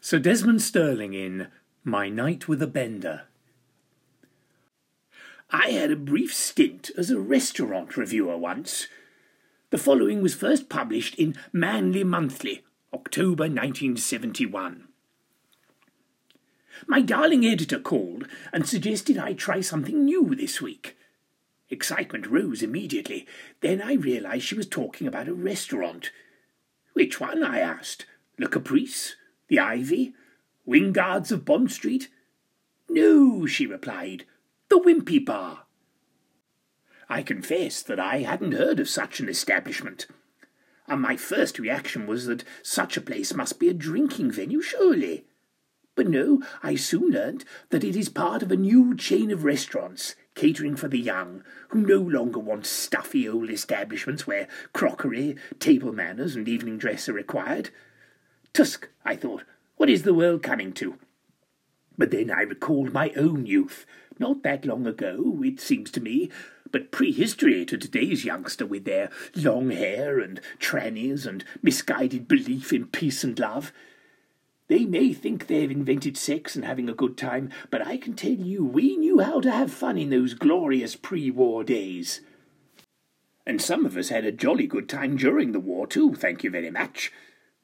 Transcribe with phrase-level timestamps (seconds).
[0.00, 1.48] Sir Desmond Stirling in
[1.82, 3.22] My Night with a Bender.
[5.50, 8.88] I had a brief stint as a restaurant reviewer once.
[9.70, 14.88] The following was first published in Manly Monthly, October 1971.
[16.86, 20.96] My darling editor called and suggested I try something new this week.
[21.70, 23.26] Excitement rose immediately.
[23.60, 26.10] Then I realized she was talking about a restaurant.
[26.92, 27.42] Which one?
[27.42, 28.06] I asked.
[28.38, 29.16] Le Caprice?
[29.48, 30.14] The Ivy?
[30.66, 32.08] Wingards of Bond Street?
[32.88, 34.24] No, she replied.
[34.68, 35.64] The Wimpy Bar.
[37.08, 40.06] I confess that I hadn't heard of such an establishment,
[40.88, 45.26] and my first reaction was that such a place must be a drinking venue, surely.
[45.96, 50.14] But no, I soon learnt that it is part of a new chain of restaurants
[50.34, 56.34] catering for the young, who no longer want stuffy old establishments where crockery, table manners,
[56.34, 57.70] and evening dress are required.
[58.54, 59.42] Tusk, I thought,
[59.78, 60.96] what is the world coming to?
[61.98, 63.84] But then I recalled my own youth,
[64.20, 66.30] not that long ago, it seems to me,
[66.70, 72.86] but prehistory to today's youngster with their long hair and trannies and misguided belief in
[72.86, 73.72] peace and love.
[74.68, 78.30] They may think they've invented sex and having a good time, but I can tell
[78.30, 82.20] you we knew how to have fun in those glorious pre war days.
[83.44, 86.50] And some of us had a jolly good time during the war, too, thank you
[86.50, 87.10] very much.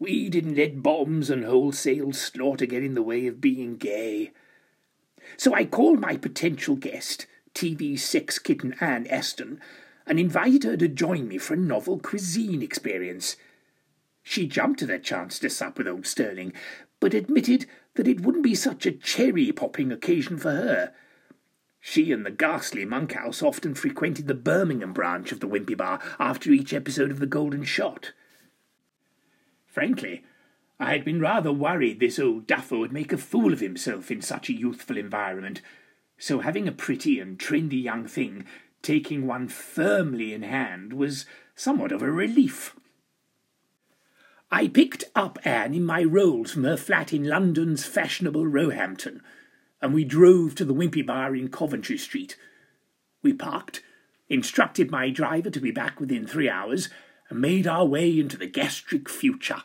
[0.00, 4.30] We didn't let bombs and wholesale slaughter get in the way of being gay.
[5.36, 9.60] So I called my potential guest, TV sex kitten Anne Aston,
[10.06, 13.36] and invited her to join me for a novel cuisine experience.
[14.22, 16.52] She jumped at the chance to sup with old Stirling,
[17.00, 20.92] but admitted that it wouldn't be such a cherry popping occasion for her.
[21.80, 26.50] She and the ghastly Monkhouse often frequented the Birmingham branch of the Wimpy Bar after
[26.50, 28.12] each episode of The Golden Shot.
[29.68, 30.24] Frankly,
[30.80, 34.22] I had been rather worried this old duffer would make a fool of himself in
[34.22, 35.60] such a youthful environment,
[36.18, 38.44] so having a pretty and trendy young thing
[38.82, 42.74] taking one firmly in hand was somewhat of a relief.
[44.50, 49.20] I picked up Anne in my rolls from her flat in London's fashionable Roehampton,
[49.82, 52.36] and we drove to the Wimpy Bar in Coventry Street.
[53.22, 53.82] We parked,
[54.28, 56.88] instructed my driver to be back within three hours,
[57.28, 59.62] and made our way into the gastric future.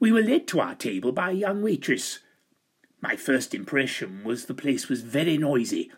[0.00, 2.20] We were led to our table by a young waitress.
[3.00, 5.90] My first impression was the place was very noisy,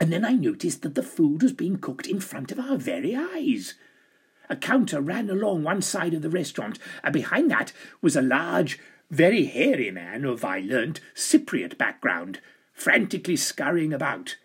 [0.00, 3.16] and then I noticed that the food was being cooked in front of our very
[3.16, 3.74] eyes.
[4.48, 8.78] A counter ran along one side of the restaurant, and behind that was a large,
[9.10, 12.40] very hairy man of, I learnt, Cypriot background,
[12.72, 14.36] frantically scurrying about.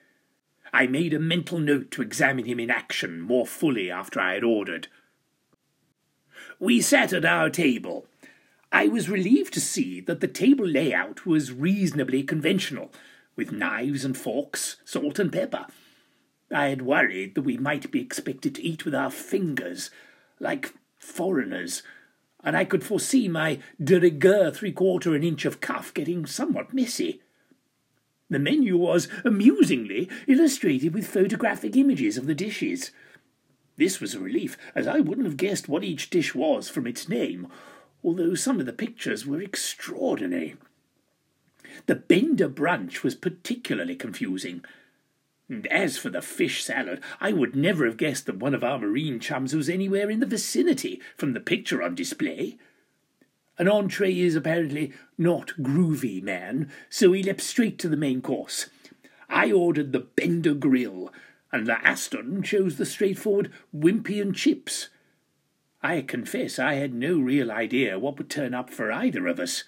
[0.75, 4.43] I made a mental note to examine him in action more fully after I had
[4.43, 4.87] ordered.
[6.59, 8.07] We sat at our table.
[8.71, 12.91] I was relieved to see that the table layout was reasonably conventional,
[13.35, 15.67] with knives and forks, salt and pepper.
[16.51, 19.91] I had worried that we might be expected to eat with our fingers,
[20.39, 21.83] like foreigners,
[22.43, 26.73] and I could foresee my de rigueur three quarter an inch of cuff getting somewhat
[26.73, 27.21] messy.
[28.33, 32.89] The menu was amusingly illustrated with photographic images of the dishes.
[33.77, 37.07] This was a relief, as I wouldn't have guessed what each dish was from its
[37.07, 37.47] name,
[38.03, 40.55] although some of the pictures were extraordinary.
[41.85, 44.65] The Bender brunch was particularly confusing.
[45.47, 48.79] And as for the fish salad, I would never have guessed that one of our
[48.79, 52.57] marine chums was anywhere in the vicinity from the picture on display.
[53.57, 58.69] An entree is apparently not groovy, man, so he leapt straight to the main course.
[59.29, 61.13] I ordered the Bender Grill,
[61.51, 64.89] and La Aston chose the straightforward Wimpy and Chips.
[65.83, 69.63] I confess I had no real idea what would turn up for either of us.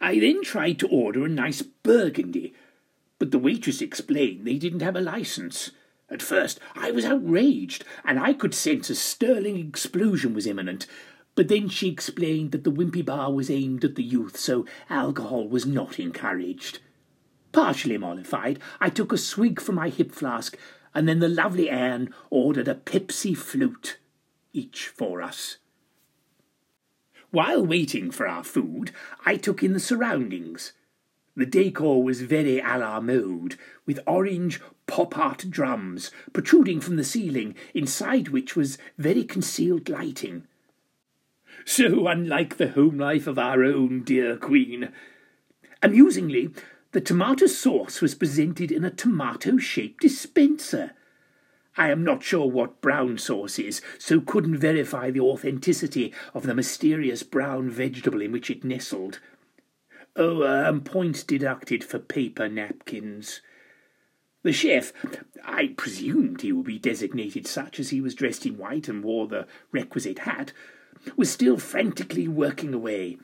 [0.00, 2.54] I then tried to order a nice burgundy,
[3.18, 5.70] but the waitress explained they didn't have a license.
[6.10, 10.86] At first I was outraged, and I could sense a sterling explosion was imminent.
[11.36, 15.46] But then she explained that the Wimpy Bar was aimed at the youth, so alcohol
[15.46, 16.80] was not encouraged.
[17.52, 20.56] Partially mollified, I took a swig from my hip flask,
[20.94, 23.98] and then the lovely Anne ordered a Pepsi float,
[24.54, 25.58] each for us.
[27.30, 28.92] While waiting for our food,
[29.26, 30.72] I took in the surroundings.
[31.36, 37.04] The decor was very a la mode, with orange pop art drums protruding from the
[37.04, 40.46] ceiling, inside which was very concealed lighting.
[41.64, 44.92] So unlike the home life of our own dear Queen.
[45.82, 46.50] Amusingly,
[46.92, 50.92] the tomato sauce was presented in a tomato shaped dispenser.
[51.76, 56.54] I am not sure what brown sauce is, so couldn't verify the authenticity of the
[56.54, 59.20] mysterious brown vegetable in which it nestled.
[60.16, 63.42] Oh, um, points deducted for paper napkins.
[64.42, 64.92] The chef,
[65.44, 69.26] I presumed he would be designated such as he was dressed in white and wore
[69.26, 70.52] the requisite hat,
[71.16, 73.18] was still frantically working away.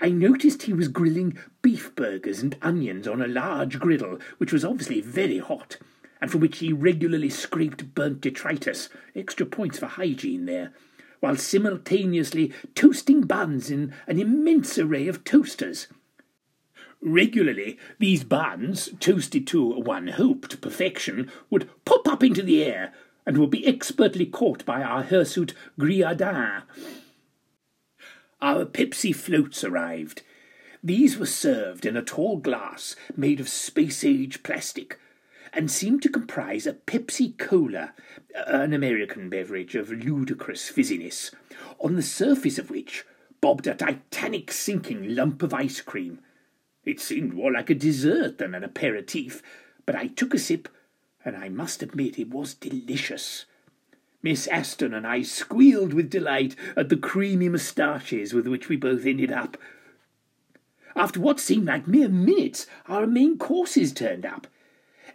[0.00, 4.64] I noticed he was grilling beef burgers and onions on a large griddle, which was
[4.64, 5.76] obviously very hot
[6.20, 10.72] and from which he regularly scraped burnt detritus, extra points for hygiene there,
[11.20, 15.88] while simultaneously toasting buns in an immense array of toasters.
[17.00, 22.92] Regularly, these buns, toasted to, one hoped, perfection, would pop up into the air
[23.24, 26.62] and would be expertly caught by our hirsute Griadin.
[28.40, 30.22] Our Pepsi floats arrived.
[30.82, 34.98] These were served in a tall glass made of space age plastic,
[35.52, 37.94] and seemed to comprise a Pepsi Cola,
[38.46, 41.32] an American beverage of ludicrous fizziness,
[41.80, 43.04] on the surface of which
[43.40, 46.20] bobbed a titanic sinking lump of ice cream.
[46.84, 49.42] It seemed more like a dessert than an aperitif,
[49.84, 50.68] but I took a sip,
[51.24, 53.46] and I must admit it was delicious.
[54.22, 59.06] Miss Aston and I squealed with delight at the creamy moustaches with which we both
[59.06, 59.56] ended up.
[60.96, 64.48] After what seemed like mere minutes, our main courses turned up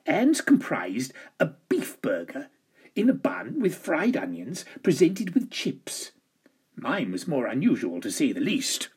[0.06, 2.50] and comprised a beef burger
[2.96, 6.12] in a bun with fried onions presented with chips.
[6.76, 8.90] Mine was more unusual, to say the least.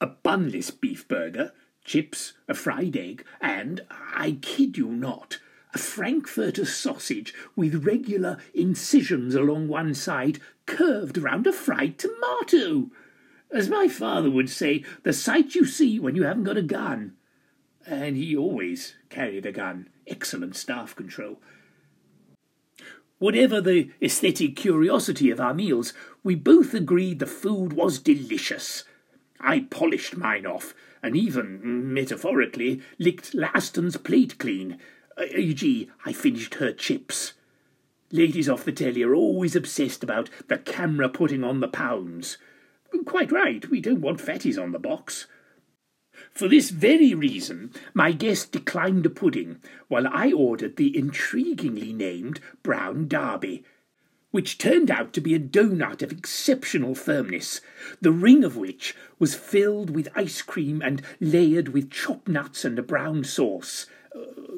[0.00, 1.52] A bunless beef burger,
[1.84, 5.38] chips, a fried egg, and, I kid you not,
[5.74, 12.90] a frankfurter sausage with regular incisions along one side curved round a fried tomato.
[13.50, 17.16] As my father would say, the sight you see when you haven't got a gun
[17.86, 19.88] and he always carried a gun.
[20.06, 21.40] Excellent staff control.
[23.18, 25.92] Whatever the aesthetic curiosity of our meals,
[26.24, 28.84] we both agreed the food was delicious.
[29.40, 34.78] I polished mine off, and even, metaphorically, licked La Aston's plate clean.
[35.36, 37.34] E.g., I finished her chips.
[38.10, 42.38] Ladies off the telly are always obsessed about the camera putting on the pounds.
[43.06, 45.26] Quite right, we don't want fatties on the box.
[46.30, 52.40] For this very reason, my guest declined a pudding, while I ordered the intriguingly named
[52.62, 53.64] Brown Derby,
[54.30, 57.60] which turned out to be a doughnut of exceptional firmness,
[58.00, 62.78] the ring of which was filled with ice cream and layered with chopped nuts and
[62.78, 63.86] a brown sauce.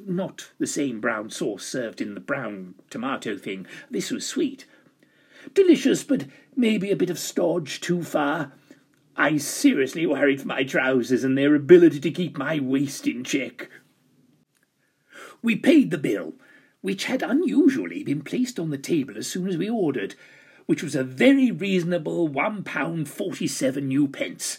[0.07, 3.67] Not the same brown sauce served in the brown tomato thing.
[3.91, 4.67] This was sweet.
[5.55, 8.53] Delicious, but maybe a bit of stodge too far.
[9.17, 13.71] I seriously worried for my trousers and their ability to keep my waist in check.
[15.41, 16.35] We paid the bill,
[16.81, 20.17] which had unusually been placed on the table as soon as we ordered,
[20.67, 24.59] which was a very reasonable one pound forty seven new pence,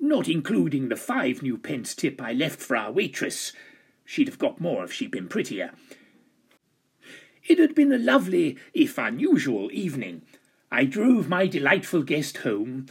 [0.00, 3.52] not including the five new pence tip I left for our waitress.
[4.06, 5.72] She'd have got more if she'd been prettier.
[7.46, 10.22] It had been a lovely, if unusual, evening.
[10.70, 12.86] I drove my delightful guest home,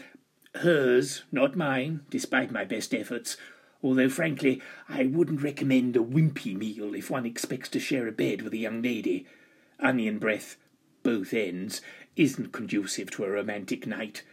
[0.56, 3.38] hers, not mine, despite my best efforts,
[3.82, 8.42] although frankly I wouldn't recommend a wimpy meal if one expects to share a bed
[8.42, 9.26] with a young lady.
[9.80, 10.58] Onion breath,
[11.04, 11.82] both ends,
[12.16, 14.24] isn't conducive to a romantic night.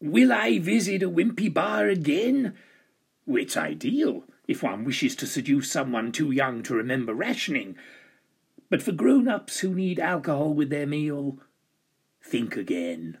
[0.00, 2.54] Will I visit a wimpy bar again?
[3.26, 7.76] It's ideal if one wishes to seduce someone too young to remember rationing.
[8.68, 11.38] But for grown ups who need alcohol with their meal,
[12.22, 13.18] think again.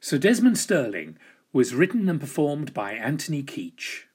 [0.00, 1.16] Sir Desmond Stirling
[1.52, 4.08] was written and performed by Anthony Keetch.